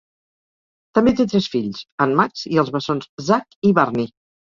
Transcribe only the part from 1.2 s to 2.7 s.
tres fills: en Max i